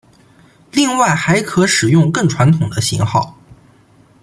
[0.71, 3.37] 另外还可使用更传统的型号。